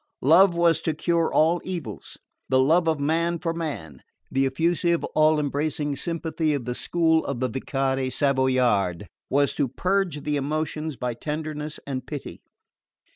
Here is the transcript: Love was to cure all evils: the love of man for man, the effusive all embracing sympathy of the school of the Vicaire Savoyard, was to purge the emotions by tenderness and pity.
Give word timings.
Love 0.23 0.55
was 0.55 0.81
to 0.81 0.95
cure 0.95 1.31
all 1.31 1.61
evils: 1.63 2.17
the 2.49 2.59
love 2.59 2.87
of 2.87 2.99
man 2.99 3.37
for 3.37 3.53
man, 3.53 4.01
the 4.31 4.47
effusive 4.47 5.03
all 5.13 5.39
embracing 5.39 5.95
sympathy 5.95 6.55
of 6.55 6.65
the 6.65 6.73
school 6.73 7.23
of 7.27 7.39
the 7.39 7.47
Vicaire 7.47 8.09
Savoyard, 8.09 9.05
was 9.29 9.53
to 9.53 9.67
purge 9.67 10.23
the 10.23 10.37
emotions 10.37 10.95
by 10.95 11.13
tenderness 11.13 11.79
and 11.85 12.07
pity. 12.07 12.41